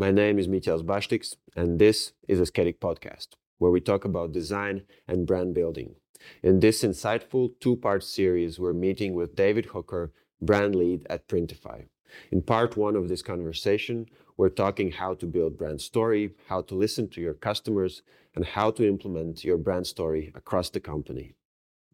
[0.00, 4.32] My name is Mikelis Bastiks, and this is a Asketic Podcast, where we talk about
[4.32, 5.96] design and brand building.
[6.42, 11.84] In this insightful two part series, we're meeting with David Hooker, brand lead at Printify.
[12.32, 14.06] In part one of this conversation,
[14.38, 18.00] we're talking how to build brand story, how to listen to your customers,
[18.34, 21.34] and how to implement your brand story across the company.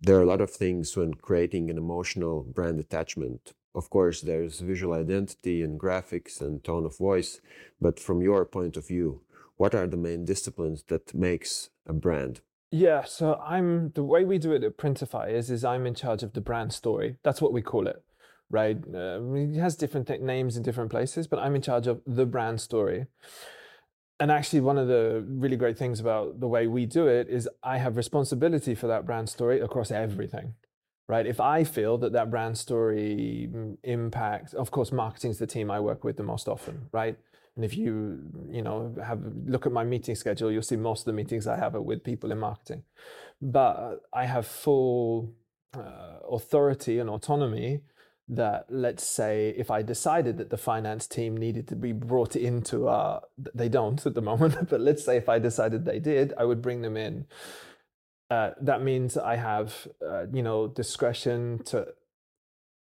[0.01, 3.55] There are a lot of things when creating an emotional brand attachment.
[3.75, 7.41] Of course, there's visual identity and graphics and tone of voice,
[7.81, 9.23] but from your point of view,
[9.57, 12.41] what are the main disciplines that makes a brand?
[12.71, 16.23] Yeah, so I'm the way we do it at Printify is is I'm in charge
[16.23, 17.17] of the brand story.
[17.23, 18.03] That's what we call it
[18.51, 18.79] right?
[18.93, 22.27] Uh, it has different th- names in different places, but I'm in charge of the
[22.27, 23.07] brand story.
[24.19, 27.49] And actually, one of the really great things about the way we do it is
[27.63, 30.55] I have responsibility for that brand story across everything,
[31.07, 31.27] right?
[31.27, 33.51] If I feel that that brand story
[33.83, 37.19] impacts, of course, marketing is the team I work with the most often, right?
[37.57, 41.07] And if you, you know, have look at my meeting schedule, you'll see most of
[41.07, 42.85] the meetings I have are with people in marketing.
[43.43, 45.33] But I have full
[45.75, 47.81] uh, authority and autonomy
[48.29, 52.89] that let's say if I decided that the finance team needed to be brought into
[52.89, 53.21] uh
[53.55, 56.63] they don't at the moment, but let's say if I decided they did, I would
[56.63, 57.27] bring them in.
[58.29, 61.87] Uh, that means I have uh, you know discretion to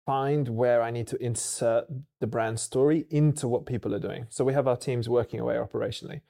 [0.05, 1.85] find where I need to insert
[2.19, 4.25] the brand story into what people are doing.
[4.29, 6.21] So we have our teams working away operationally.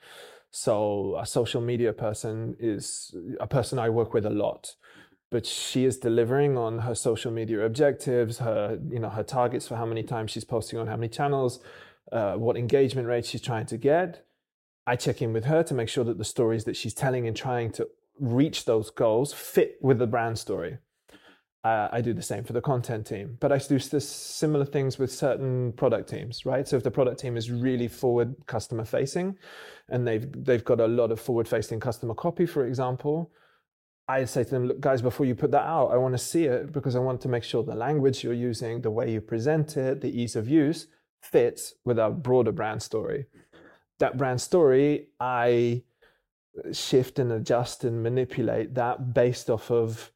[0.51, 4.75] So a social media person is a person I work with a lot
[5.31, 9.77] but she is delivering on her social media objectives, her you know her targets for
[9.77, 11.61] how many times she's posting on how many channels,
[12.11, 14.25] uh, what engagement rate she's trying to get.
[14.85, 17.35] I check in with her to make sure that the stories that she's telling and
[17.35, 17.87] trying to
[18.19, 20.77] reach those goals fit with the brand story.
[21.63, 25.11] Uh, I do the same for the content team, but I do similar things with
[25.11, 26.67] certain product teams, right?
[26.67, 29.37] So if the product team is really forward customer facing,
[29.87, 33.31] and they've they've got a lot of forward facing customer copy, for example,
[34.11, 36.45] I say to them, look, guys, before you put that out, I want to see
[36.45, 39.77] it because I want to make sure the language you're using, the way you present
[39.77, 40.87] it, the ease of use
[41.21, 43.25] fits with our broader brand story.
[43.99, 45.83] That brand story, I
[46.73, 50.11] shift and adjust and manipulate that based off of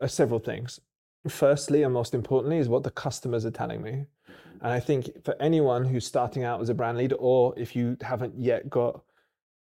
[0.00, 0.80] uh, several things.
[1.28, 4.06] Firstly, and most importantly, is what the customers are telling me.
[4.62, 7.96] And I think for anyone who's starting out as a brand leader, or if you
[8.00, 9.02] haven't yet got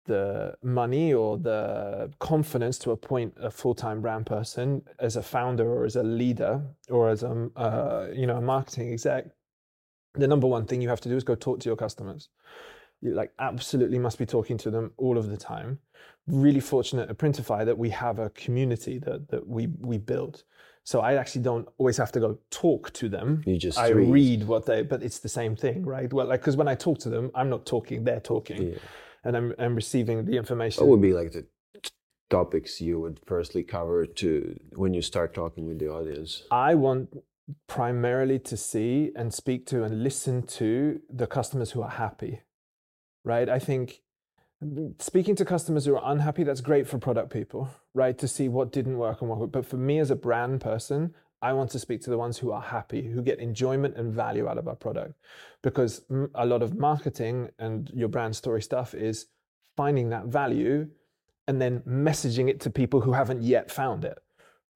[0.05, 5.85] the money or the confidence to appoint a full-time brand person as a founder or
[5.85, 9.27] as a leader or as a uh, you know a marketing exec
[10.15, 12.29] the number one thing you have to do is go talk to your customers
[13.01, 15.79] you like absolutely must be talking to them all of the time
[16.27, 20.45] really fortunate at printify that we have a community that that we we build
[20.84, 23.45] so I actually don't always have to go talk to them.
[23.47, 24.09] You just I read.
[24.09, 26.13] read what they, but it's the same thing, right?
[26.13, 28.73] Well, like because when I talk to them, I'm not talking; they're talking.
[28.73, 28.79] Yeah
[29.25, 30.83] and I'm, I'm receiving the information.
[30.83, 31.47] What would be like the
[32.31, 36.44] topics you would firstly cover to when you start talking with the audience?
[36.50, 37.16] I want
[37.69, 42.41] primarily to see and speak to and listen to the customers who are happy,
[43.25, 43.49] right?
[43.49, 44.03] I think
[44.99, 48.71] speaking to customers who are unhappy that's great for product people right to see what
[48.71, 52.00] didn't work and what but for me as a brand person I want to speak
[52.03, 55.14] to the ones who are happy, who get enjoyment and value out of our product.
[55.60, 56.03] Because
[56.36, 59.26] a lot of marketing and your brand story stuff is
[59.76, 60.88] finding that value
[61.48, 64.19] and then messaging it to people who haven't yet found it,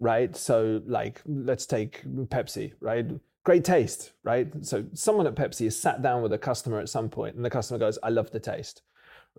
[0.01, 0.37] right?
[0.37, 3.07] So, like, let's take Pepsi, right?
[3.45, 4.49] Great taste, right?
[4.63, 7.51] So, someone at Pepsi has sat down with a customer at some point and the
[7.51, 8.83] customer goes, I love the taste,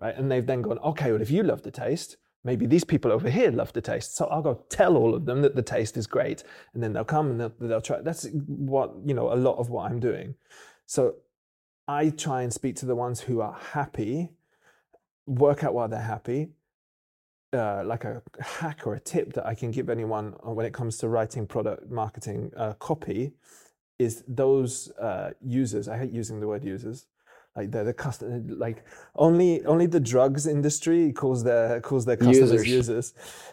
[0.00, 0.16] right?
[0.16, 2.16] And they've then gone, okay, well, if you love the taste,
[2.48, 4.16] maybe these people over here love the taste.
[4.16, 6.42] So I'll go tell all of them that the taste is great.
[6.72, 8.00] And then they'll come and they'll, they'll try.
[8.00, 8.26] That's
[8.74, 10.34] what, you know, a lot of what I'm doing.
[10.86, 11.16] So
[11.86, 14.30] I try and speak to the ones who are happy,
[15.26, 16.48] work out why they're happy.
[17.52, 20.98] Uh, like a hack or a tip that I can give anyone when it comes
[20.98, 23.32] to writing product marketing uh, copy
[23.98, 25.88] is those uh, users.
[25.88, 27.06] I hate using the word users
[27.58, 28.78] like the, the customer like
[29.26, 32.68] only only the drugs industry calls their calls their customers users.
[32.78, 33.06] users.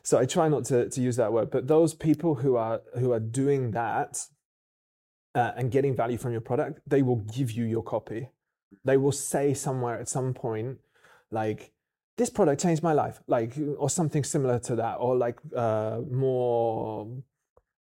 [0.04, 1.50] So I try not to, to use that word.
[1.56, 4.12] But those people who are who are doing that
[5.40, 8.22] uh, and getting value from your product, they will give you your copy.
[8.90, 10.72] They will say somewhere at some point,
[11.32, 11.72] like,
[12.18, 17.08] this product changed my life, like, or something similar to that, or like uh, more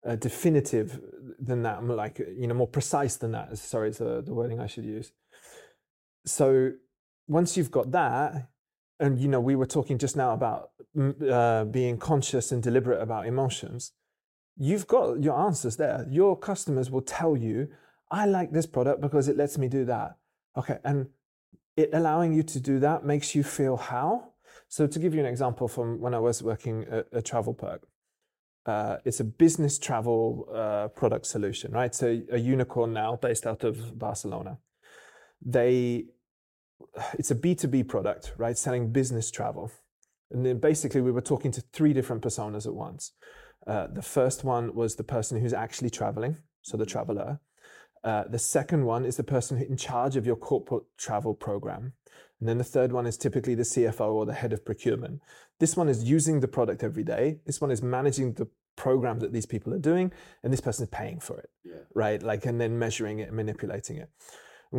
[0.08, 0.88] uh, definitive
[1.38, 3.46] than that, like, you know, more precise than that.
[3.58, 5.12] Sorry, it's the, the wording I should use
[6.26, 6.72] so
[7.28, 8.48] once you've got that,
[9.00, 10.70] and you know, we were talking just now about
[11.28, 13.92] uh, being conscious and deliberate about emotions.
[14.56, 16.06] You've got your answers there.
[16.08, 17.68] Your customers will tell you,
[18.10, 20.16] "I like this product because it lets me do that."
[20.56, 21.08] Okay, and
[21.76, 24.32] it allowing you to do that makes you feel how.
[24.68, 27.80] So to give you an example from when I was working at, at TravelPerk,
[28.66, 31.94] uh, it's a business travel uh, product solution, right?
[31.94, 34.58] So a unicorn now based out of Barcelona.
[35.44, 36.06] They,
[37.14, 38.56] it's a B2B product, right?
[38.56, 39.70] Selling business travel.
[40.30, 43.12] And then basically we were talking to three different personas at once.
[43.66, 47.40] Uh, the first one was the person who's actually traveling, so the traveler.
[48.02, 51.94] Uh, the second one is the person in charge of your corporate travel program.
[52.40, 55.22] And then the third one is typically the CFO or the head of procurement.
[55.60, 57.38] This one is using the product every day.
[57.46, 60.90] This one is managing the program that these people are doing, and this person is
[60.90, 61.76] paying for it, yeah.
[61.94, 62.22] right?
[62.22, 64.10] Like, and then measuring it and manipulating it.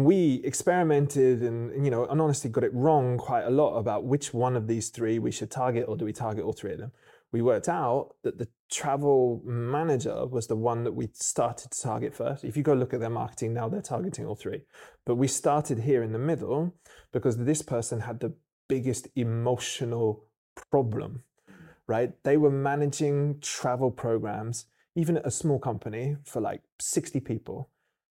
[0.03, 4.33] We experimented and, you know, and honestly got it wrong quite a lot about which
[4.33, 6.92] one of these three we should target or do we target all three of them
[7.36, 12.13] we worked out that the travel manager was the one that we started to target
[12.13, 12.45] first.
[12.45, 14.62] If you go look at their marketing now, they're targeting all three.
[15.06, 16.74] But we started here in the middle
[17.12, 18.33] because this person had the
[18.69, 20.24] biggest emotional
[20.71, 21.24] problem,
[21.88, 22.13] right?
[22.24, 27.69] They were managing travel programs, even at a small company for like 60 people.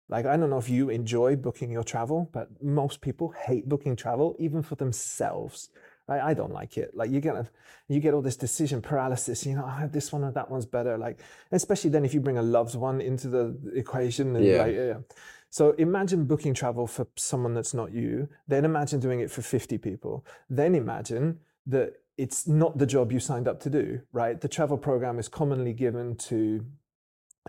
[0.09, 3.97] Like, I don't know if you enjoy booking your travel, but most people hate booking
[3.97, 5.71] travel, even for themselves.
[6.09, 6.95] I, I don't like it.
[6.95, 7.51] Like you get
[7.89, 9.47] you get all this decision paralysis.
[9.47, 10.99] You know, oh, this one or that one's better.
[10.99, 11.21] Like
[11.53, 14.37] especially then if you bring a loved one into the equation.
[14.37, 14.63] And yeah.
[14.63, 14.95] Like, yeah.
[15.51, 18.29] So imagine booking travel for someone that's not you.
[18.49, 20.27] Then imagine doing it for 50 people.
[20.51, 24.41] Then imagine that it's not the job you signed up to do, right?
[24.41, 26.65] The travel program is commonly given to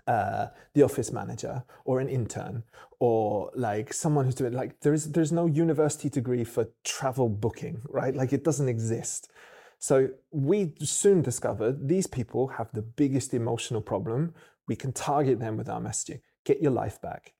[0.06, 2.62] uh, the office manager or an intern
[3.00, 8.14] or like someone who's doing like there's there's no university degree for travel booking right?
[8.14, 9.30] Like it doesn't exist.
[9.78, 14.34] So we soon discovered these people have the biggest emotional problem.
[14.68, 16.20] We can target them with our messaging.
[16.44, 17.34] Get your life back.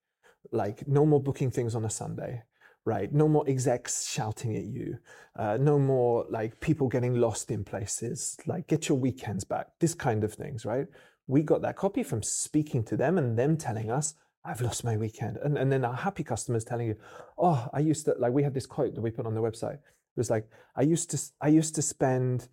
[0.52, 2.44] Like no more booking things on a sunday
[2.84, 3.12] right?
[3.12, 4.96] No more execs shouting at you.
[5.36, 8.36] Uh, no more like people getting lost in places.
[8.46, 9.66] Like get your weekends back.
[9.80, 10.86] This kind of things right
[11.26, 14.14] we got that copy from speaking to them and them telling us,
[14.44, 15.38] I've lost my weekend.
[15.38, 16.96] And, and then our happy customers telling you,
[17.36, 19.74] oh, I used to, like, we had this quote that we put on the website.
[19.74, 22.48] It was like, I used to, I used to spend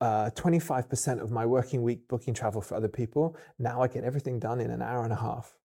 [0.00, 3.36] uh, 25% of my working week booking travel for other people.
[3.58, 5.56] Now I get everything done in an hour and a half.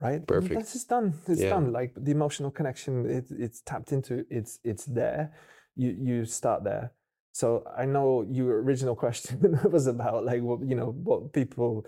[0.00, 0.26] Right?
[0.26, 0.54] Perfect.
[0.54, 1.14] That's just done.
[1.26, 1.50] It's yeah.
[1.50, 1.72] done.
[1.72, 5.32] Like the emotional connection, it, it's tapped into, it's, it's there.
[5.74, 6.92] You, you start there.
[7.36, 11.84] So I know your original question was about like what you know what people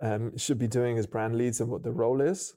[0.00, 2.54] um, should be doing as brand leads and what the role is.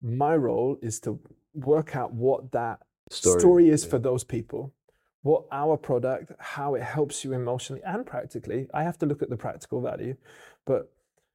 [0.00, 1.20] My role is to
[1.52, 2.78] work out what that
[3.10, 3.90] story, story is yeah.
[3.90, 4.72] for those people,
[5.20, 8.68] what our product, how it helps you emotionally and practically.
[8.72, 10.16] I have to look at the practical value,
[10.64, 10.90] but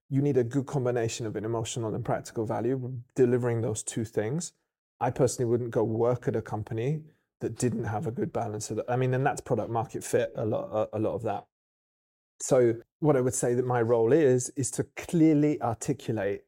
[0.09, 4.53] you need a good combination of an emotional and practical value, delivering those two things.
[4.99, 7.01] I personally wouldn't go work at a company
[7.41, 8.85] that didn't have a good balance of that.
[8.89, 11.45] I mean, and that's product market fit a lot, a, a lot of that.
[12.39, 16.41] So what I would say that my role is is to clearly articulate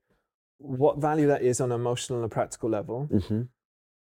[0.57, 3.09] what value that is on an emotional and practical level.
[3.11, 3.41] Mm-hmm.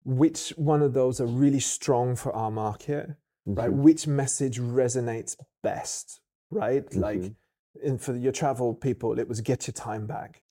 [0.05, 3.55] Which one of those are really strong for our market, mm-hmm.
[3.55, 3.73] right?
[3.73, 6.21] Which message resonates best,
[6.51, 6.85] right?
[6.85, 7.01] Mm-hmm.
[7.01, 7.33] Like,
[7.83, 10.43] in, for your travel people, it was get your time back.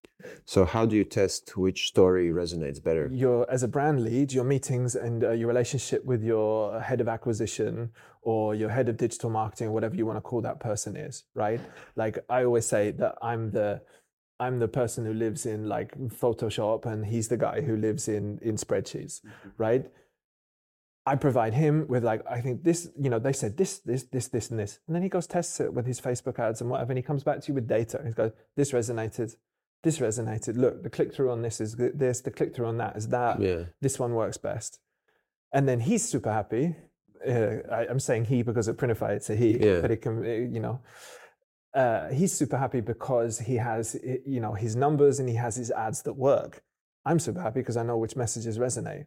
[0.45, 3.09] So how do you test which story resonates better?
[3.11, 7.07] Your as a brand lead, your meetings and uh, your relationship with your head of
[7.07, 7.91] acquisition
[8.21, 11.61] or your head of digital marketing, whatever you want to call that person is, right?
[11.95, 13.81] Like I always say that I'm the
[14.39, 18.39] I'm the person who lives in like Photoshop and he's the guy who lives in
[18.41, 19.49] in spreadsheets, mm-hmm.
[19.57, 19.85] right?
[21.05, 24.27] I provide him with like I think this, you know, they said this, this, this,
[24.27, 26.91] this, and this, and then he goes tests it with his Facebook ads and whatever,
[26.91, 28.01] and he comes back to you with data.
[28.05, 29.35] He goes, this resonated,
[29.83, 30.57] this resonated.
[30.57, 33.41] Look, the click through on this is this, the click through on that is that.
[33.41, 33.63] Yeah.
[33.81, 34.79] This one works best.
[35.53, 36.75] And then he's super happy.
[37.27, 39.81] Uh, I, am saying he because at Printify it's a he, yeah.
[39.81, 40.23] but it can,
[40.53, 40.81] you know,
[41.73, 43.95] uh, he's super happy because he has,
[44.25, 46.63] you know, his numbers and he has his ads that work.
[47.05, 49.05] I'm super happy because I know which messages resonate,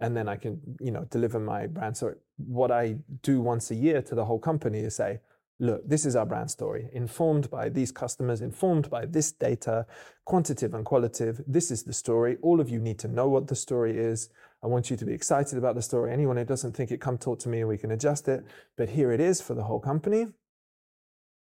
[0.00, 1.96] and then I can, you know, deliver my brand.
[1.96, 5.20] So what I do once a year to the whole company is say,
[5.58, 9.86] look, this is our brand story, informed by these customers, informed by this data,
[10.24, 11.42] quantitative and qualitative.
[11.46, 12.36] This is the story.
[12.42, 14.28] All of you need to know what the story is.
[14.62, 16.12] I want you to be excited about the story.
[16.12, 18.44] Anyone who doesn't think it, come talk to me and we can adjust it.
[18.76, 20.26] But here it is for the whole company.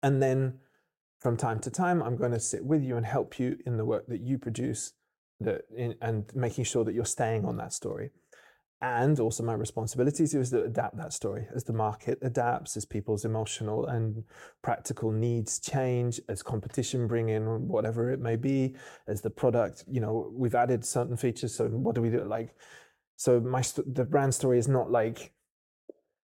[0.01, 0.60] And then
[1.20, 3.86] from time to time, I'm going to sit with you and help you in the
[3.86, 4.94] work that you produce
[5.42, 8.12] that in, and making sure that you're staying on that story
[8.81, 13.25] and also my responsibility is to adapt that story as the market adapts as people's
[13.25, 14.24] emotional and
[14.62, 18.75] practical needs change as competition bring in whatever it may be
[19.07, 22.55] as the product you know we've added certain features so what do we do like
[23.17, 25.33] So my the brand story is not like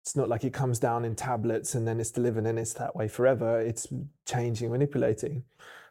[0.02, 2.94] it's not like it comes down in tablets and then it's delivered and it's that
[2.94, 3.60] way forever.
[3.60, 3.88] It's
[4.24, 5.42] changing, manipulating.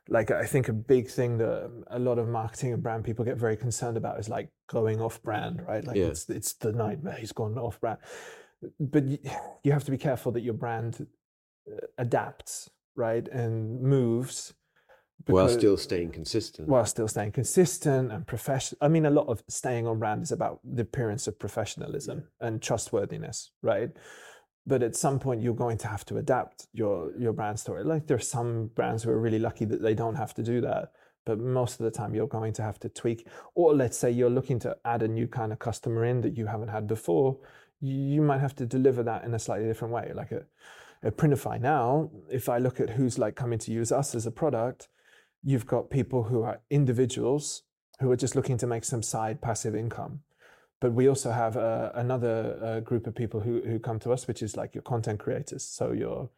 [0.08, 3.38] Like I think a big thing that a lot of marketing and brand people get
[3.38, 5.84] very concerned about is like going off brand, right?
[5.84, 6.08] Like Yeah.
[6.08, 7.16] it's it's the nightmare.
[7.18, 7.98] He's gone off brand,
[8.80, 9.04] but
[9.64, 11.08] you have to be careful that your brand
[11.72, 14.54] uh, adapts, right, and moves
[15.28, 16.68] while still staying consistent.
[16.68, 18.78] while still staying consistent and professional.
[18.82, 22.62] I mean, a lot of staying on brand is about the appearance of professionalism and
[22.62, 23.90] trustworthiness, right?
[24.68, 27.84] But at some point, you're going to have to adapt your your brand story.
[27.84, 30.62] Like there are some brands who are really lucky that they don't have to do
[30.62, 30.92] that,
[31.26, 33.28] but most of the time, you're going to have to tweak.
[33.54, 36.48] Or let's say you're looking to add a new kind of customer in that you
[36.48, 37.38] haven't had before,
[37.80, 40.12] you might have to deliver that in a slightly different way.
[40.14, 40.46] Like a,
[41.04, 44.32] at Printify now, if I look at who's like coming to use us as a
[44.32, 44.88] product,
[45.44, 47.64] you've got people who are individuals
[48.00, 50.22] who are just looking to make some side passive income.
[50.82, 54.28] But we also have uh, another uh, group of people who, who come to us,
[54.28, 55.64] which is like your content creators.
[55.64, 56.30] So your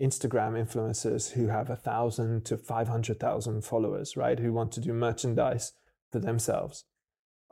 [0.00, 4.38] Instagram influencers who have a thousand to 500,000 followers, right?
[4.38, 5.72] Who want to do merchandise
[6.10, 6.84] for themselves.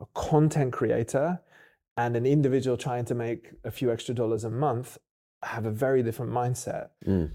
[0.00, 1.40] A content creator
[1.96, 4.98] and an individual trying to make a few extra dollars a month
[5.42, 6.88] have a very different mindset.
[7.06, 7.32] Mm.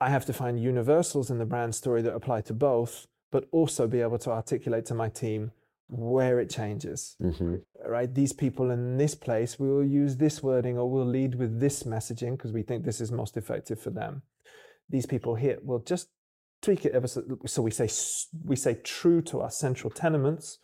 [0.00, 3.86] I have to find universals in the brand story that apply to both, but also
[3.86, 5.52] be able to articulate to my team
[5.88, 7.16] where it changes.
[7.20, 8.12] hmm Right?
[8.14, 11.84] These people in this place, we will use this wording or we'll lead with this
[11.84, 14.22] messaging because we think this is most effective for them.
[14.90, 16.08] These people here we'll just
[16.60, 17.88] tweak it ever so, so we say
[18.44, 20.58] we say true to our central tenements,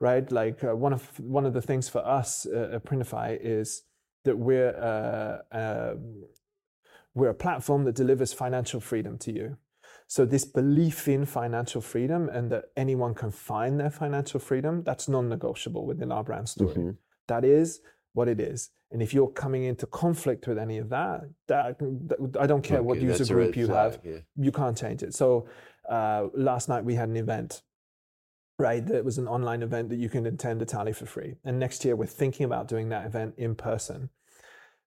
[0.00, 0.30] right?
[0.30, 3.82] Like uh, one of one of the things for us uh, at Printify is
[4.24, 6.24] that we're uh, um
[7.14, 9.56] we're a platform that delivers financial freedom to you.
[10.06, 15.08] So this belief in financial freedom and that anyone can find their financial freedom, that's
[15.08, 16.74] non-negotiable within our brand story.
[16.74, 16.96] Mhm.
[17.28, 17.80] That is
[18.12, 18.70] what it is.
[18.92, 22.82] And if you're coming into conflict with any of that, that, that- I don't care
[22.82, 24.18] what user group you flag, have, Yeah.
[24.36, 25.14] you can't change it.
[25.14, 25.46] So
[25.88, 27.62] uh, last night we had an event,
[28.58, 28.86] right?
[28.86, 31.34] That was an online event that you can attend a tally for free.
[31.44, 34.10] And next year we're thinking about doing that event in person.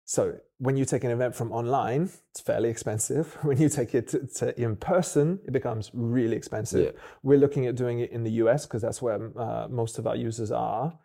[0.10, 3.38] So when you take an event from online, it's fairly expensive.
[3.44, 6.86] When you take it to, to in person, it becomes really expensive.
[6.86, 7.02] Yeah.
[7.24, 10.16] We're looking at doing it in the US because that's where uh, most of our
[10.16, 10.98] users are.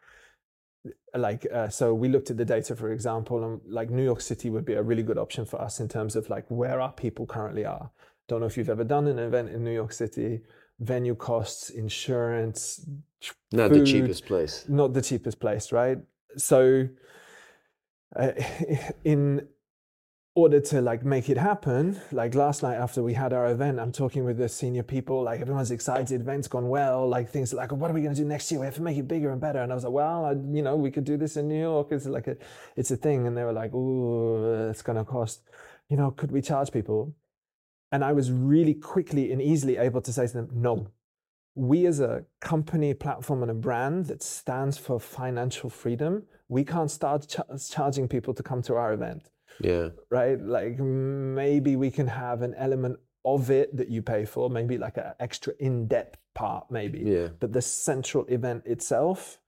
[1.16, 4.50] Like uh, so, we looked at the data, for example, and like New York City
[4.50, 7.26] would be a really good option for us in terms of like where our people
[7.26, 7.90] currently are.
[8.28, 10.40] Don't know if you've ever done an event in New York City.
[10.78, 12.86] Venue costs, insurance,
[13.52, 14.64] Not the cheapest place.
[14.68, 15.98] not the cheapest place, right?
[16.36, 16.88] So,
[18.16, 18.32] uh,
[19.04, 19.46] in
[20.34, 23.92] order to like make it happen, like last night after we had our event, I'm
[23.92, 27.90] talking with the senior people, like everyone's excited, event's gone well, like things like, what
[27.90, 28.60] are we going to do next year?
[28.60, 29.60] We have to make it bigger and better.
[29.60, 31.88] And I was like, well, I, you know, we could do this in New York.
[31.90, 32.36] It's like a,
[32.76, 33.26] it's a thing.
[33.26, 35.42] And they were like, oh, it's going to cost,
[35.90, 37.14] you know, could we charge people?
[37.90, 40.88] And I was really quickly and easily able to say to them, no,
[41.54, 46.90] we as a company, platform, and a brand that stands for financial freedom, we can't
[46.90, 49.30] start cha- charging people to come to our event,
[49.60, 49.88] Yeah.
[50.10, 50.40] right?
[50.40, 54.96] Like maybe we can have an element of it that you pay for, maybe like
[54.96, 57.00] an extra in depth part, maybe.
[57.00, 57.28] Yeah.
[57.38, 59.38] But the central event itself,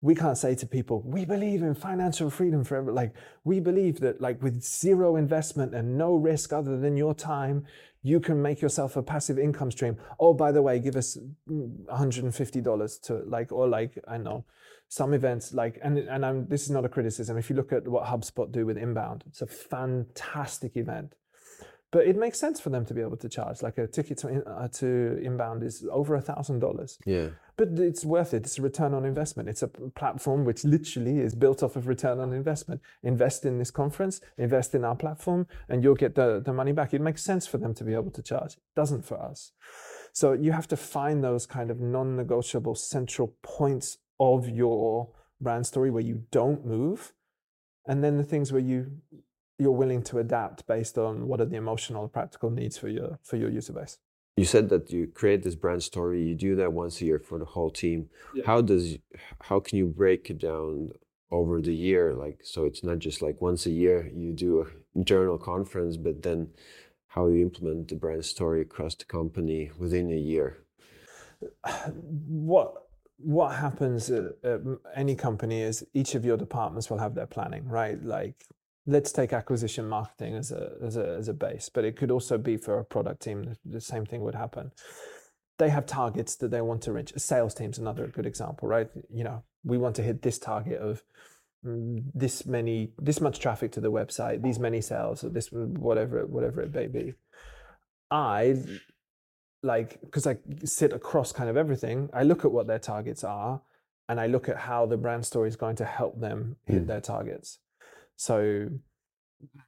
[0.00, 2.90] we can't say to people, we believe in financial freedom forever.
[2.90, 7.64] Like, we believe that, like, with zero investment and no risk other than your time,
[8.02, 9.96] you can make yourself a passive income stream.
[10.18, 11.16] Oh, by the way, give us
[11.48, 14.44] mm, $150 to, like, or like, I know,
[14.88, 17.38] some events, like, and, and I'm, this is not a criticism.
[17.38, 21.14] If you look at what HubSpot do with Inbound, it's a fantastic event.
[21.92, 23.62] But it makes sense for them to be able to charge.
[23.62, 27.28] Like a ticket to, in- uh, to inbound is over a thousand dollars Yeah.
[27.58, 28.44] but it's worth it.
[28.46, 29.48] It's a return on investment.
[29.50, 32.80] It's a platform which literally is built off of return on investment.
[33.02, 36.94] Invest in this conference, invest in our platform, and you'll get the, the money back.
[36.94, 38.54] It makes sense for them to be able to charge.
[38.54, 39.52] It doesn't for us.
[40.14, 45.66] So you have to find those kind of non negotiable central points of your brand
[45.66, 47.12] story where you don't move.
[47.86, 48.92] And then the things where you
[49.62, 53.18] you're willing to adapt based on what are the emotional and practical needs for your
[53.22, 53.98] for your user base.
[54.36, 56.22] You said that you create this brand story.
[56.22, 58.08] You do that once a year for the whole team.
[58.34, 58.44] Yeah.
[58.46, 58.98] How does
[59.48, 60.90] how can you break it down
[61.30, 62.14] over the year?
[62.14, 66.22] Like so, it's not just like once a year you do a internal conference, but
[66.22, 66.48] then
[67.08, 70.64] how you implement the brand story across the company within a year.
[72.26, 72.86] what
[73.18, 74.60] what happens at, at
[74.96, 78.02] any company is each of your departments will have their planning, right?
[78.02, 78.46] Like
[78.86, 82.38] let's take acquisition marketing as a as a as a base, but it could also
[82.38, 83.56] be for a product team.
[83.64, 84.72] The, same thing would happen.
[85.58, 87.12] They have targets that they want to reach.
[87.12, 88.88] A sales team's another good example, right?
[89.12, 91.02] You know, we want to hit this target of
[91.64, 96.26] mm, this many this much traffic to the website these many sales or this whatever
[96.26, 97.14] whatever it may be
[98.10, 98.56] i
[99.62, 103.60] like because i sit across kind of everything i look at what their targets are
[104.08, 106.86] and i look at how the brand story is going to help them hit Mm.
[106.88, 107.58] their targets
[108.16, 108.68] so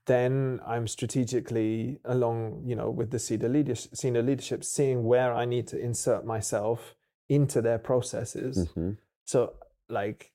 [0.06, 5.44] then i'm strategically along you know with the senior leadership, senior leadership seeing where i
[5.44, 6.94] need to insert myself
[7.28, 8.98] into their processes Mhm.
[9.24, 9.54] so
[9.88, 10.30] like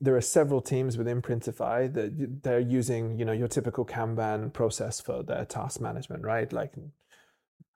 [0.00, 5.00] there are several teams within Printify that they're using, you know, your typical Kanban process
[5.00, 6.52] for their task management, right?
[6.52, 6.72] Like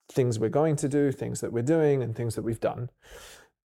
[0.09, 2.91] things we're going to do, things that we're doing, and things that we've done.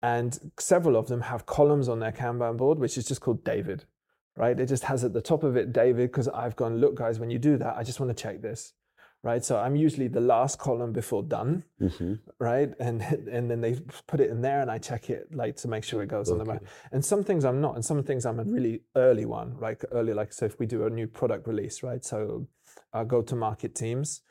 [0.01, 3.85] And several of them have columns on their Kanban board, which is just called David,
[4.35, 4.59] right?
[4.59, 7.29] It just has at the top of it David, because I've gone, look, guys, when
[7.29, 8.73] you do that, I just want to check this,
[9.23, 9.43] right?
[9.43, 12.19] So I'm usually the last column before done, Mhm.
[12.39, 12.73] right?
[12.79, 15.83] And and then they put it in there, and I check it like to make
[15.83, 16.53] sure it goes on the Okay.
[16.53, 16.63] map.
[16.91, 20.13] And some things I'm not, and some things I'm a really early one, like early,
[20.13, 22.03] like so if we do a new product release, right?
[22.03, 22.47] So
[22.91, 24.21] our go-to-market teams,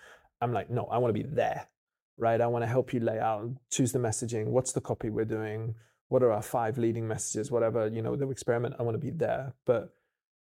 [0.40, 1.68] I'm like, no, I want to be there,
[2.16, 2.40] right?
[2.40, 5.74] I want to help you lay out, choose the messaging, what's the copy we're doing,
[6.12, 9.10] what are our five leading messages, whatever, you know, the experiment, I want to be
[9.10, 9.54] there.
[9.64, 9.94] But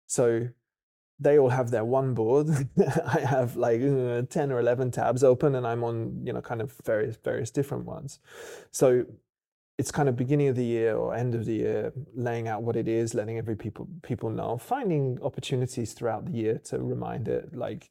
[0.07, 0.49] so
[1.19, 2.49] they all have their one board.
[3.07, 6.63] I have like uh, 10 or 11 tabs open and I'm on, you know, kind
[6.63, 8.21] of various, various different ones.
[8.71, 9.05] So
[9.77, 12.75] it's kind of beginning of the year or end of the year, laying out what
[12.75, 17.55] it is, letting every people people know, finding opportunities throughout the year to remind it.
[17.55, 17.91] Like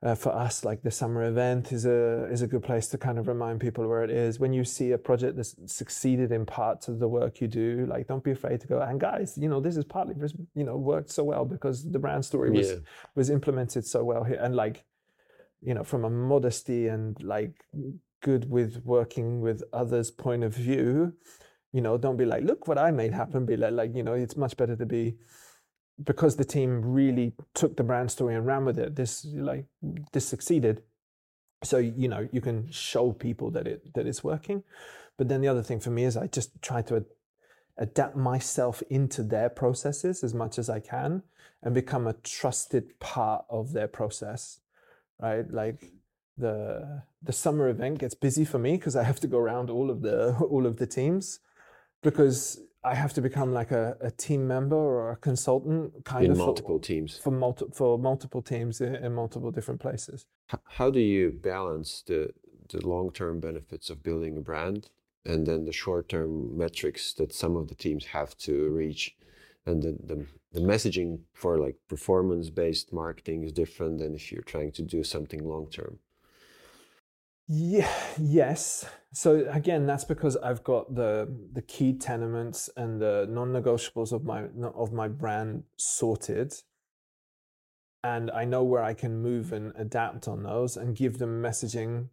[0.00, 3.18] uh, for us, like the summer event is a is a good place to kind
[3.18, 4.38] of remind people where it is.
[4.38, 8.06] When you see a project that's succeeded in parts of the work you do, like
[8.06, 8.80] don't be afraid to go.
[8.80, 10.14] And guys, you know this is partly
[10.54, 12.76] you know worked so well because the brand story was Yeah.
[13.16, 14.84] was implemented so well here, and like
[15.60, 17.64] you know from a modesty and like
[18.20, 21.12] good with working with others point of view
[21.72, 24.14] you know don't be like look what i made happen be like, like you know
[24.14, 25.16] it's much better to be
[26.04, 29.66] because the team really took the brand story and ran with it this like
[30.12, 30.82] this succeeded.
[31.64, 34.64] So you know you can show people that it that it's working.
[35.16, 37.06] But then the other thing for me is i just try to ad-
[37.76, 41.22] adapt myself into their processes as much as i can
[41.62, 44.60] and become a trusted part of their process
[45.20, 45.50] right?
[45.50, 45.92] Like
[46.36, 49.90] the the summer event gets busy for me because i have to go around all
[49.90, 51.40] of the all of the teams
[52.02, 56.30] because i have to become like a, a team member or a consultant kind In
[56.32, 57.16] of for- multiple teams.
[57.18, 62.02] for multi, for multiple teams in, in multiple different places H- How do you balance
[62.06, 62.30] the
[62.70, 64.90] the long term benefits of building a brand
[65.24, 69.16] and then the short term metrics that some of the teams have to reach?
[69.66, 74.42] And the, the, the messaging for like performance based marketing is different than if you're
[74.54, 75.98] trying to do something long term.
[77.48, 78.84] Yeah, yes.
[79.14, 84.44] So again, that's because I've got the the key tenements and the non-negotiables of my
[84.74, 86.52] of my brand sorted.
[88.04, 92.08] And I know where I can move and adapt on those and give them messaging.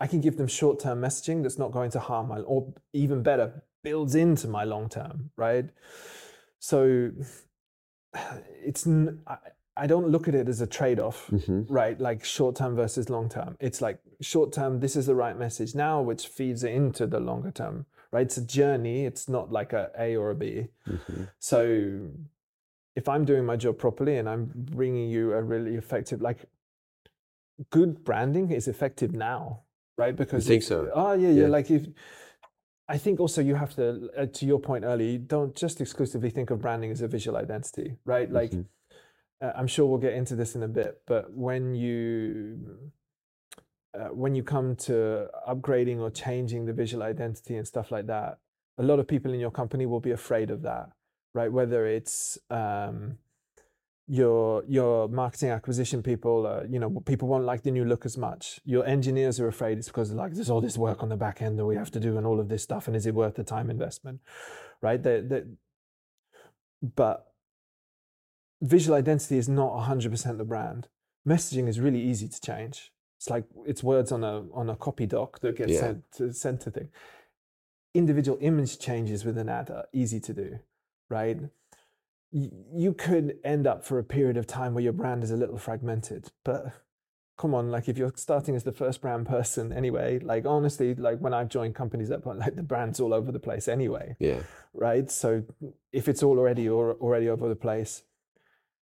[0.00, 3.62] I can give them short-term messaging that's not going to harm my or even better,
[3.84, 5.70] builds into my long term, right?
[6.58, 7.12] So
[8.64, 8.84] it's
[9.76, 11.72] I don't look at it as a trade-off Mm-hmm.
[11.72, 15.36] right like short term versus long term it's like short term this is the right
[15.38, 19.72] message now which feeds into the longer term right it's a journey it's not like
[19.72, 21.22] a a or a b Mm-hmm.
[21.38, 21.60] so
[22.94, 26.40] if i'm doing my job properly and i'm bringing you a really effective like
[27.70, 29.60] good branding is effective now
[29.96, 30.90] right because I think if- so?
[30.94, 31.48] oh yeah yeah Yeah.
[31.48, 31.86] like if
[32.88, 36.28] I think also you have to, uh, to your point earlier, you don't just exclusively
[36.28, 38.30] think of branding as a visual identity, right?
[38.30, 38.66] Like, Mhm.
[39.42, 42.90] Uh, I'm sure we'll get into this in a bit, but when you
[43.98, 48.38] uh, when you come to upgrading or changing the visual identity and stuff like that,
[48.78, 50.90] a lot of people in your company will be afraid of that,
[51.34, 51.52] right?
[51.52, 53.18] Whether it's um,
[54.06, 58.16] your your marketing acquisition people, uh, you know, people won't like the new look as
[58.16, 58.60] much.
[58.64, 61.58] Your engineers are afraid it's because like there's all this work on the back end
[61.58, 63.44] that we have to do and all of this stuff, and is it worth the
[63.44, 64.20] time investment,
[64.80, 65.02] right?
[65.02, 65.44] That that,
[66.94, 67.31] but
[68.62, 70.88] visual identity is not 100% the brand.
[71.28, 72.92] Messaging is really easy to change.
[73.18, 75.80] It's like it's words on a on a copy doc that gets Yeah.
[75.80, 76.88] sent to sent to thing.
[77.94, 80.58] Individual image changes with an ad are easy to do,
[81.10, 81.38] right?
[82.32, 85.36] Y- You could end up for a period of time where your brand is a
[85.36, 86.72] little fragmented, but
[87.38, 91.18] come on, like if you're starting as the first brand person anyway, like honestly, like
[91.18, 94.42] when I've joined companies that point, like the brand's all over the place anyway Yeah.
[94.72, 95.10] right?
[95.10, 95.44] So
[95.92, 98.02] if it's all already or already over the place,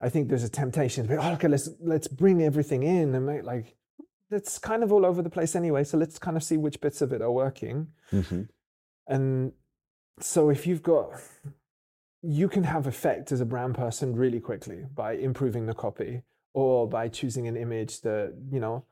[0.03, 3.25] I think there's a temptation to be, oh, okay, let's let's bring everything in and
[3.25, 3.77] make like
[4.31, 5.85] it's kind of all over the place anyway.
[5.85, 7.89] So let's kind of see which bits of it are working.
[8.13, 8.43] Mm-hmm.
[9.07, 9.53] And
[10.21, 11.13] so if you've got
[12.23, 16.23] you can have effect as a brand person really quickly by improving the copy
[16.55, 18.85] or by choosing an image that you know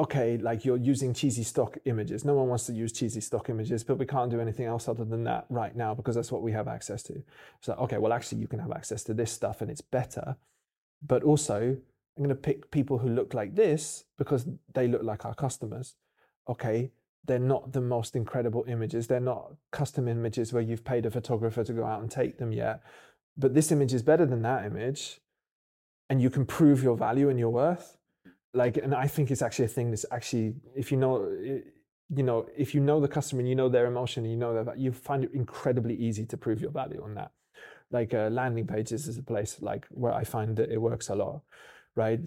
[0.00, 3.84] okay like you're using cheesy stock images no one wants to use cheesy stock images
[3.84, 6.52] but we can't do anything else other than that right now because that's what we
[6.52, 7.22] have access to
[7.60, 10.36] so okay well actually you can have access to this stuff and it's better
[11.06, 11.76] but also
[12.16, 15.96] i'm going to pick people who look like this because they look like our customers
[16.48, 16.90] okay
[17.24, 19.06] they're not the most incredible images.
[19.06, 22.52] They're not custom images where you've paid a photographer to go out and take them
[22.52, 22.82] yet.
[23.36, 25.20] But this image is better than that image.
[26.08, 27.98] And you can prove your value and your worth.
[28.52, 31.30] Like, and I think it's actually a thing that's actually, if you know,
[32.12, 34.64] you know, if you know the customer and you know their emotion and you know
[34.64, 37.30] that, you find it incredibly easy to prove your value on that.
[37.92, 41.14] Like uh, landing pages is a place like where I find that it works a
[41.14, 41.42] lot,
[41.94, 42.20] right?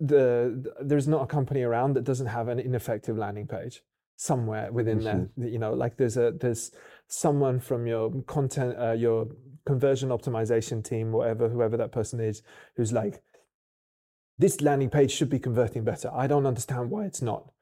[0.00, 3.82] The, the there's not a company around that doesn't have an ineffective landing page
[4.16, 5.40] somewhere within mm-hmm.
[5.40, 6.70] there you know like there's a there's
[7.08, 9.26] someone from your content uh, your
[9.66, 12.42] conversion optimization team whatever whoever that person is
[12.76, 13.20] who's like
[14.38, 16.10] this landing page should be converting better.
[16.12, 17.52] I don't understand why it's not.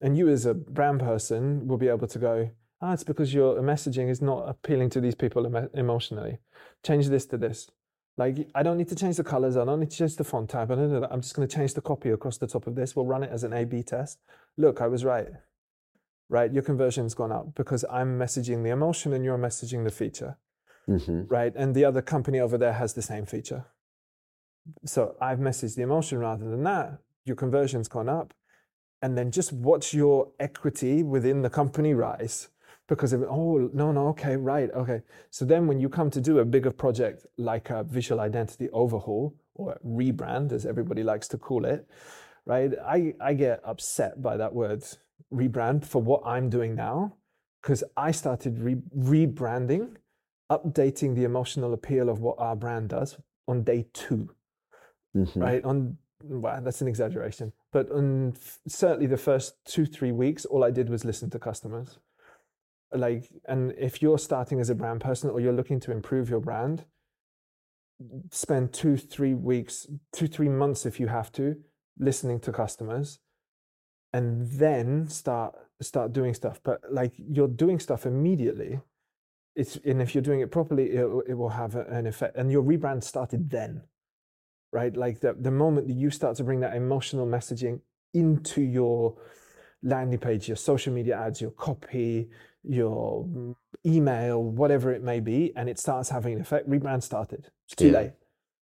[0.00, 2.50] And you as a brand person will be able to go
[2.80, 6.38] ah it's because your messaging is not appealing to these people emotionally.
[6.84, 7.70] Change this to this.
[8.16, 9.56] Like i don't need to change the colors.
[9.56, 10.70] I don't need to change the font type.
[10.70, 12.94] I'm just going to change the copy across the top of this.
[12.94, 14.18] We'll run it as an a b test.
[14.56, 15.28] Look i was right.
[16.28, 16.52] Right?
[16.52, 20.36] Your conversion's gone up because I'm messaging the emotion and you're messaging the feature,
[20.86, 21.22] mm-hmm.
[21.26, 21.54] right?
[21.56, 23.64] And the other company over there has the same feature.
[24.84, 26.98] So I've messaged the emotion rather than that.
[27.24, 28.34] Your conversion's gone up.
[29.00, 32.48] And then just watch your equity within the company rise
[32.88, 35.02] because of, oh, no, no, okay, right, okay.
[35.30, 39.36] So then when you come to do a bigger project like a visual identity overhaul
[39.54, 41.86] or rebrand, as everybody likes to call it,
[42.46, 42.72] right?
[42.84, 44.82] I, I get upset by that word
[45.32, 47.14] rebrand for what I'm doing now
[47.62, 49.96] because I started re- rebranding,
[50.50, 54.30] updating the emotional appeal of what our brand does on day 2
[55.18, 55.40] mm-hmm.
[55.40, 55.64] right?
[55.64, 60.64] On well, that's an exaggeration, but on f- certainly the first two three weeks, all
[60.64, 61.98] I did was listen to customers.
[62.92, 66.40] Like, and if you're starting as a brand person or you're looking to improve your
[66.40, 66.84] brand,
[68.30, 71.56] spend two three weeks, two three months if you have to,
[71.98, 73.18] listening to customers
[74.12, 78.80] and then start start doing stuff but like you're doing stuff immediately
[79.54, 82.62] it's and if you're doing it properly it, it will have an effect and your
[82.62, 83.82] rebrand started then
[84.72, 87.80] right like the, the moment that you start to bring that emotional messaging
[88.14, 89.16] into your
[89.82, 92.28] landing page your social media ads your copy
[92.64, 93.26] your
[93.86, 97.86] email whatever it may be and it starts having an effect rebrand started it's too
[97.86, 97.92] yeah.
[97.92, 98.12] late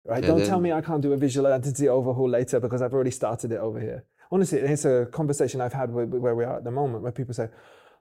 [0.05, 2.81] right and don't then, tell me i can't do a visual identity overhaul later because
[2.81, 6.43] i've already started it over here honestly, it's a conversation I've had with, where we
[6.43, 7.49] are at the moment, where people say,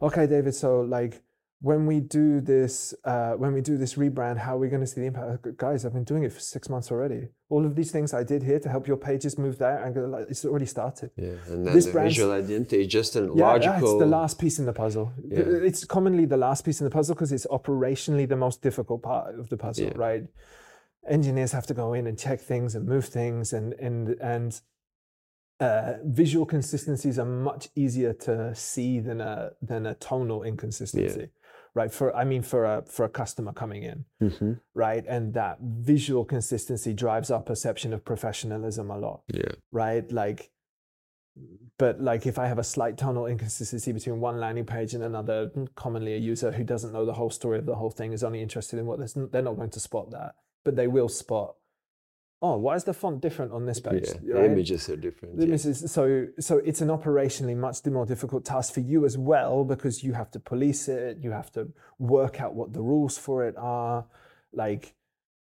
[0.01, 1.23] "Okay, David, so like."
[1.61, 4.87] When we do this, uh, when we do this rebrand, how are we going to
[4.87, 5.47] see the impact?
[5.57, 7.29] Guys, I've been doing it for six months already.
[7.49, 10.27] All of these things I did here to help your pages move there, and like,
[10.29, 11.11] it's already started.
[11.17, 13.73] Yeah, and then this the visual identity is just a yeah, logical.
[13.73, 15.13] Yeah, it's the last piece in the puzzle.
[15.27, 15.39] Yeah.
[15.39, 19.39] It's commonly the last piece in the puzzle because it's operationally the most difficult part
[19.39, 19.93] of the puzzle, yeah.
[19.97, 20.25] right?
[21.09, 24.61] Engineers have to go in and check things and move things, and and and
[25.61, 31.29] uh, visual consistencies are much easier to see than a than a tonal inconsistency.
[31.75, 31.93] Right.
[31.93, 34.05] For I mean for a for a customer coming in.
[34.23, 34.53] Mm-hmm.
[34.75, 35.05] Right.
[35.09, 39.23] And that visual consistency drives our perception of professionalism a lot.
[39.33, 39.53] Yeah.
[39.73, 40.11] Right.
[40.11, 40.51] Like
[41.79, 45.51] but like if I have a slight tonal inconsistency between one landing page and another,
[45.75, 48.41] commonly a user who doesn't know the whole story of the whole thing is only
[48.41, 49.01] interested in what
[49.33, 51.57] they're not going to spot that, but they will spot
[52.45, 54.07] oh, why is the font different on this page?
[54.23, 54.43] Yeah, right?
[54.43, 55.39] the images are different.
[55.39, 55.89] The images, yeah.
[55.89, 60.13] so so it's an operationally much more difficult task for you as well because you
[60.13, 64.05] have to police it, you have to work out what the rules for it are.
[64.53, 64.95] Like,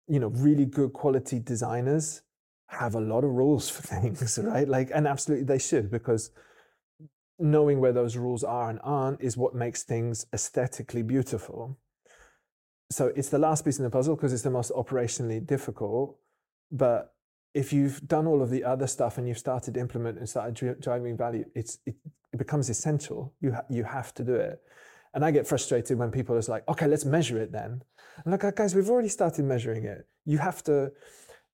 [0.08, 2.22] you know, really good quality designers
[2.68, 4.68] have a lot of rules for things, right?
[4.68, 6.30] Like, and absolutely they should because
[7.40, 11.80] knowing where those rules are and aren't is what makes things aesthetically beautiful.
[12.92, 16.20] So it's the last piece in the puzzle because it's the most operationally difficult
[16.72, 17.14] but
[17.54, 21.18] if you've done all of the other stuff and you've started implement and started driving
[21.18, 21.96] value, it's it,
[22.32, 23.34] it becomes essential.
[23.42, 24.62] You ha- you have to do it.
[25.14, 27.84] And I get frustrated when people are like, okay, let's measure it then.
[28.26, 30.08] I'm like, guys, we've already started measuring it.
[30.26, 30.92] You have to,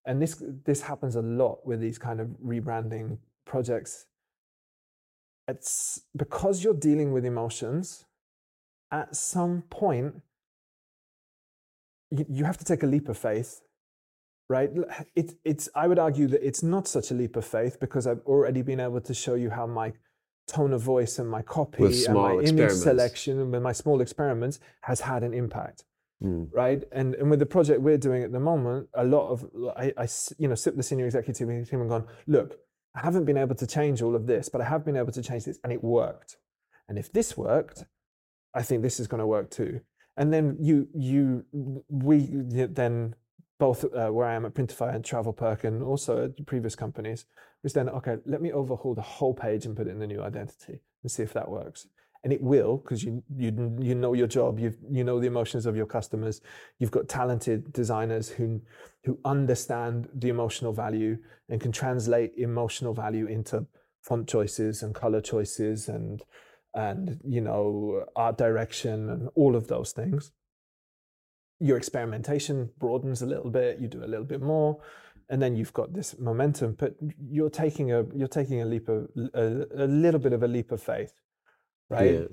[0.05, 4.05] and this this happens a lot with these kind of rebranding projects.
[5.47, 8.05] It's because you're dealing with emotions.
[8.91, 10.21] At some point,
[12.11, 13.61] you, you have to take a leap of faith
[14.49, 14.69] right?
[15.15, 18.21] It, it's, I would argue that it's not such a leap of faith because I've
[18.25, 19.93] already been able to show you how my
[20.47, 25.01] tone of voice and my copy and my image selection and my small experiments has
[25.01, 25.83] had an impact.
[26.23, 26.49] Mm.
[26.51, 26.83] right?
[26.91, 29.45] And and with the project we're doing at the moment, a lot of
[29.77, 30.07] I, I
[30.39, 32.57] you know sit with the senior executive team and gone, look,
[32.95, 35.21] I haven't been able to change all of this, but I have been able to
[35.21, 36.37] change this, and it worked.
[36.89, 37.85] And if this worked,
[38.55, 39.81] I think this is going to work too.
[40.15, 41.45] And then you you
[41.87, 43.13] we then
[43.59, 47.25] both uh, where I am at Printify and TravelPerk and also at previous companies,
[47.63, 50.21] was then okay, let me overhaul the whole page and put it in the new
[50.21, 51.87] identity and see if that works.
[52.23, 55.65] And it will because you you you know your job you you know the emotions
[55.65, 56.41] of your customers
[56.77, 58.59] you've got talented designers who
[59.05, 63.65] who understand the emotional value and can translate emotional value into
[64.01, 66.23] font choices and color choices and
[66.73, 70.31] and you know art direction and all of those things
[71.59, 74.79] your experimentation broadens a little bit you do a little bit more
[75.29, 76.95] and then you've got this momentum but
[77.29, 80.71] you're taking a you're taking a leap of a, a little bit of a leap
[80.71, 81.13] of faith
[81.89, 82.13] right?
[82.13, 82.25] Yeah.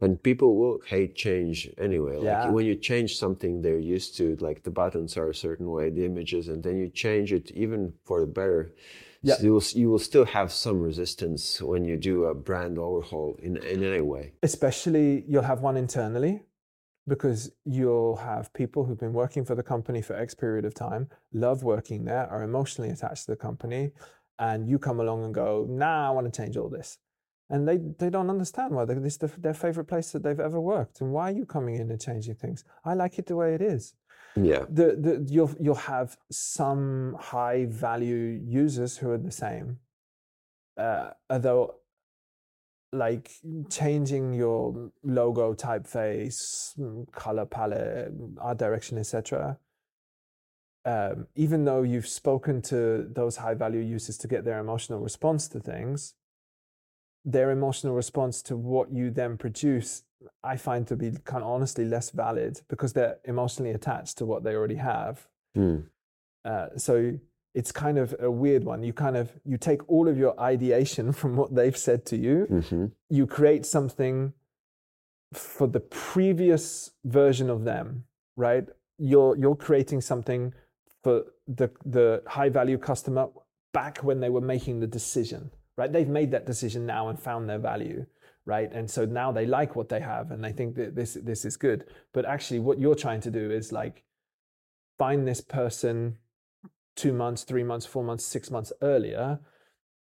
[0.00, 2.16] And people will hate change anyway.
[2.16, 2.50] Like Yeah.
[2.50, 6.04] when you change something they're used to, like the buttons are a certain way, the
[6.04, 8.72] images, and then you change it even for the better.
[9.22, 9.34] Yeah.
[9.34, 13.36] So you will, you will still have some resistance when you do a brand overhaul
[13.42, 14.32] in, in any way.
[14.42, 16.42] Especially, you'll have one internally
[17.06, 21.08] because you'll have people who've been working for the company for X period of time,
[21.32, 23.92] love working there, are emotionally attached to the company,
[24.38, 26.98] and you come along and go, "Nah, I want to change all this,"
[27.48, 30.60] and they they don't understand why this is the- their favorite place that they've ever
[30.60, 32.64] worked, and why are you coming in and changing things?
[32.84, 33.94] I like it the way it is.
[34.38, 34.64] Yeah.
[34.68, 39.78] the, the you'll you'll have some high value users who are the same
[40.76, 41.76] uh, although
[42.96, 43.30] like
[43.70, 49.58] changing your logo typeface mm, color palette art direction etc
[50.84, 55.48] um, even though you've spoken to those high value users to get their emotional response
[55.48, 56.14] to things
[57.24, 60.04] their emotional response to what you then produce
[60.44, 64.42] i find to be kind of honestly less valid because they're emotionally attached to what
[64.44, 65.78] they already have Hmm.
[66.44, 67.18] uh, so
[67.56, 68.82] it's kind of a weird one.
[68.82, 72.36] You kind of you take all of your ideation from what they've said to you.
[72.68, 74.32] Hmm you create something
[75.32, 78.04] for the previous version of them
[78.36, 78.66] right?
[78.98, 80.52] You're you're creating something
[81.02, 83.28] for the the high value customer
[83.72, 85.92] back when they were making the decision right?
[85.92, 88.06] They've made that decision now and found their value
[88.44, 88.70] right?
[88.72, 91.56] And so now they like what they have and they think that this this is
[91.56, 91.84] good.
[92.12, 94.04] But actually what you're trying to do is like
[94.98, 96.18] find this person
[96.96, 99.38] two months three months four months six months earlier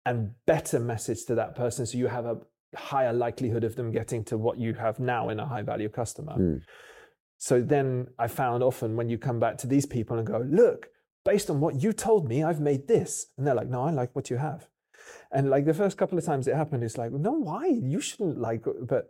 [0.05, 2.37] and better message to that person so you have a
[2.75, 6.35] higher likelihood of them getting to what you have now in a high value customer.
[6.37, 6.61] Mm.
[7.37, 10.89] so then i found often when you come back to these people and go look
[11.23, 13.27] based on what you told me i've made this.
[13.37, 14.67] And they're like no i like what you have.
[15.31, 17.65] And like the first couple of times it happened it's like no why?
[17.67, 19.07] You shouldn't like but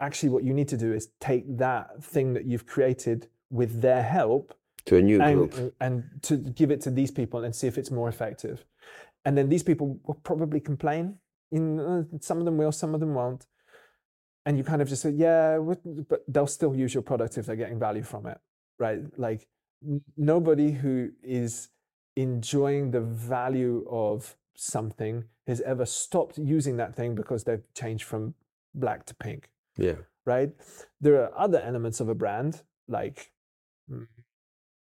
[0.00, 4.02] actually what you need to do is take that thing that you've created with their
[4.02, 4.54] help
[4.86, 5.74] To a new and, group.
[5.80, 8.64] and to give it to these people and see if it's more effective.
[9.24, 11.18] And then these people will probably complain.
[11.52, 13.46] In uh, some of them will, some of them won't.
[14.44, 15.58] And you kind of just say, yeah,
[16.08, 18.38] but they'll still use your product if they're getting value from it,
[18.80, 19.00] right?
[19.16, 19.46] Like
[19.86, 21.68] n- nobody who is
[22.16, 28.34] enjoying the value of something has ever stopped using that thing because they've changed from
[28.74, 29.94] black to pink Yeah.
[30.26, 30.50] right?
[31.00, 33.30] There are other elements of a brand, like
[33.90, 34.06] mm,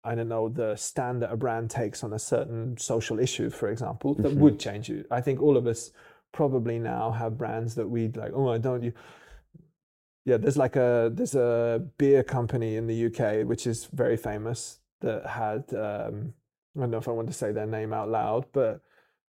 [0.06, 3.68] I don't know, the stand that a brand takes on a certain social issue, for
[3.68, 4.38] example, that Mhm.
[4.38, 5.04] would change you.
[5.10, 5.90] I think all of us
[6.32, 8.92] probably now have brands that we'd like, oh, I don't you.
[10.24, 14.80] Yeah, there's like a there's a beer company in the UK which is very famous
[15.00, 16.34] that had um,
[16.76, 18.80] I don't know if I want to say their name out loud, but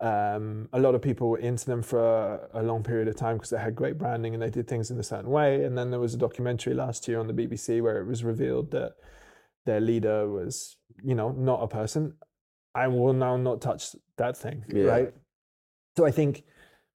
[0.00, 3.36] um, a lot of people were into them for a, a long period of time
[3.36, 5.62] because they had great branding and they did things in a certain way.
[5.64, 8.70] And then there was a documentary last year on the BBC where it was revealed
[8.72, 8.94] that
[9.70, 10.76] their leader was,
[11.10, 12.14] you know, not a person.
[12.74, 13.82] I will now not touch
[14.16, 14.84] that thing, Yeah.
[14.84, 15.14] right?
[15.96, 16.42] So I think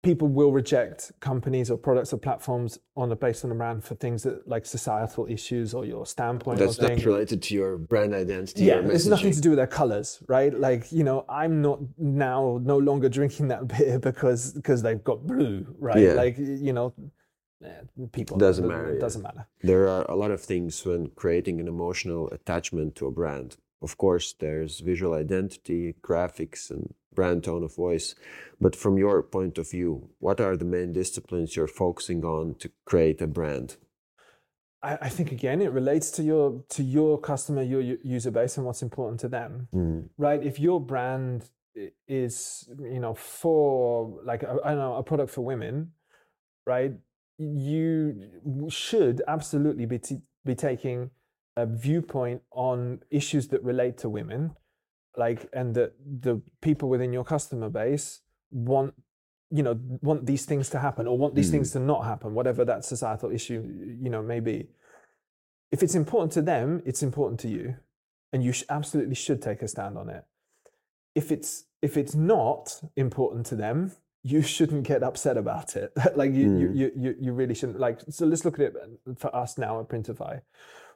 [0.03, 3.93] people will reject companies or products or platforms on a based on a brand for
[3.95, 6.59] things that like societal issues or your standpoint.
[6.59, 8.63] That's thing not related to your brand identity.
[8.65, 10.53] yeah, it's nothing to do with their colors, right?
[10.67, 15.27] Like you know, I'm not now no longer drinking that beer because because they've got
[15.27, 15.99] blue, right?
[16.07, 16.13] Yeah.
[16.13, 16.93] Like you know,
[17.63, 18.99] eh, people Doesn't matter, It yeah.
[18.99, 19.47] doesn't matter.
[19.61, 23.57] There are a lot of things when creating an emotional attachment to a brand.
[23.81, 28.13] Of course, there's visual identity, graphics, and brand tone of voice.
[28.59, 32.71] But from your point of view, what are the main disciplines you're focusing on to
[32.85, 33.77] create a brand?
[34.83, 38.65] I, I think again, it relates to your to your customer, your user base, and
[38.65, 39.67] what's important to them.
[39.73, 40.09] Mm.
[40.17, 41.49] right if your brand
[42.07, 45.91] is you know for like I don't know a product for women
[46.67, 46.93] right
[47.41, 48.29] you
[48.69, 51.09] should absolutely be t- be taking
[51.57, 54.55] a viewpoint on issues that relate to women,
[55.17, 55.93] like, and that
[56.27, 58.93] the people within your customer base want
[59.49, 61.51] you know want these things to happen or want these Mm.
[61.51, 63.61] things to not happen whatever that societal issue
[64.01, 64.69] you know may be
[65.71, 67.75] if it's important to them it's important to you
[68.31, 70.23] and you sh- absolutely should take a stand on it
[71.15, 73.91] if it's if it's not important to them
[74.23, 75.91] you shouldn't get upset about it.
[76.15, 76.75] Like you, you, Mm.
[76.75, 78.75] you you you really shouldn't like so let's look at it
[79.17, 80.41] for us now at printify.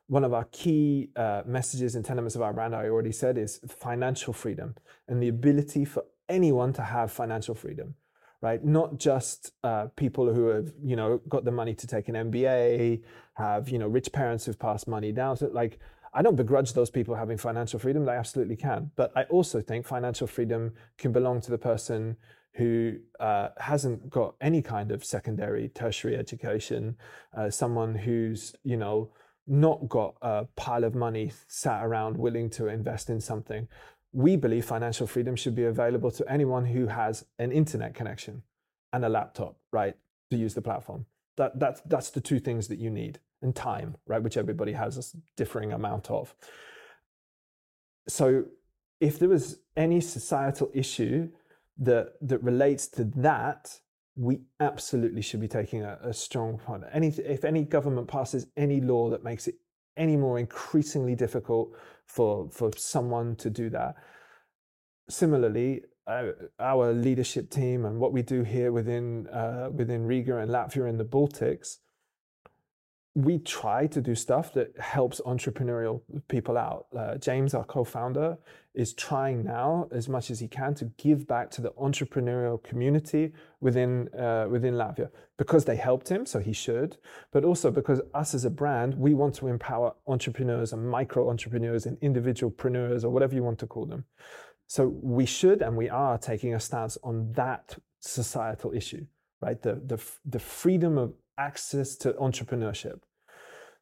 [0.08, 3.60] One of our key uh, messages and tenements of our brand i already said is
[3.68, 4.76] financial freedom
[5.08, 7.96] and the ability for anyone to have financial freedom
[8.42, 8.64] right?
[8.64, 13.02] Not just uh, people who have you know got the money to take an mba
[13.36, 15.38] have you know rich parents who've passed money down.
[15.38, 15.80] So like
[16.14, 18.92] i don't begrudge those people having financial freedom they absolutely can.
[18.96, 22.18] But i also think financial freedom can belong to the person
[22.56, 26.96] who uh, hasn't got any kind of secondary tertiary education
[27.38, 29.12] uh, someone who's you know
[29.48, 33.68] not got a pile of money sat around willing to invest in something
[34.16, 38.44] we believe financial freedom should be available to anyone who has an internet connection
[38.94, 39.94] and a laptop, right,
[40.32, 41.06] to use the platform.
[41.36, 44.98] That, that's, that's the two things that you need, and time, right, which everybody has
[44.98, 46.34] a differing amount of.
[48.08, 48.46] So,
[49.02, 51.30] if there was any societal issue
[51.78, 53.80] that that relates to that,
[54.16, 56.84] we absolutely should be taking a, a strong part.
[56.92, 59.56] Any, if any government passes any law that makes it
[59.98, 61.72] any more increasingly difficult
[62.06, 63.96] for for someone to do that.
[65.10, 70.52] Similarly, uh, our leadership team and what we do here within uh, within Riga and
[70.52, 71.78] Latvia and the Baltics,
[73.16, 76.88] we try to do stuff that helps entrepreneurial people out.
[76.96, 78.38] Uh, James, our co-founder,
[78.74, 83.32] is trying now as much as he can to give back to the entrepreneurial community
[83.62, 86.98] within uh, within Latvia because they helped him, so he should,
[87.32, 91.86] but also because us as a brand, we want to empower entrepreneurs and micro entrepreneurs
[91.86, 94.06] and individual individualpreneurs or whatever you want to call them.
[94.68, 99.06] So we should and we are taking a stance on that societal issue,
[99.42, 99.62] right?
[99.62, 103.00] The the the freedom of access to entrepreneurship.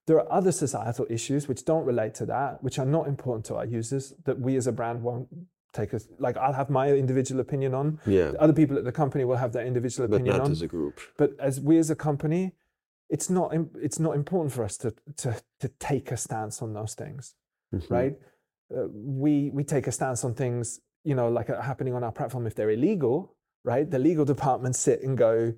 [0.06, 3.56] There are other societal issues which don't relate to that, which are not important to
[3.56, 5.28] our users that we as a brand won't
[5.72, 8.00] take us like I'll have my individual opinion on.
[8.06, 10.52] Yeah, Other people at the company will have their individual but opinion not on.
[10.52, 11.00] as a group.
[11.18, 12.52] But as we as a company,
[13.10, 16.94] it's not it's not important for us to to to take a stance on those
[16.96, 17.36] things,
[17.74, 17.90] Mhm.
[17.90, 18.20] right?
[18.76, 22.12] Uh, we we take a stance on things, you know, like are happening on our
[22.12, 23.90] platform if they're illegal, right?
[23.90, 25.54] The legal department sit and go,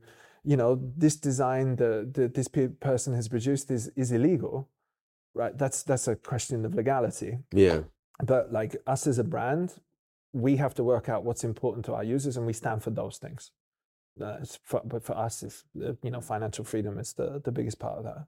[0.46, 4.70] you know, this design the, the this pe- person has produced is is illegal,
[5.34, 5.58] right?
[5.58, 7.40] That's that's a question of legality.
[7.52, 7.82] Yeah,
[8.24, 9.76] But like us as a brand,
[10.34, 13.18] we have to work out what's important to our users, and we stand for those
[13.18, 13.52] things.
[14.22, 17.80] Uh, for, but for us, it's, uh, you know, financial freedom is the, the biggest
[17.80, 18.26] part of that.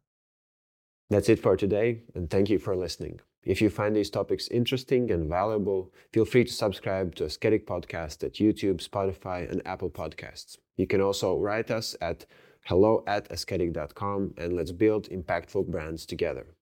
[1.10, 3.20] that's it for today, and thank you for listening.
[3.44, 8.24] If you find these topics interesting and valuable, feel free to subscribe to Asketic Podcast
[8.24, 10.58] at YouTube, Spotify, and Apple Podcasts.
[10.76, 12.26] You can also write us at
[12.66, 16.57] hello at asketic.com and let's build impactful brands together.